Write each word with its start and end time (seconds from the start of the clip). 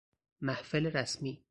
محفل 0.41 0.85
رسمی 0.87 1.39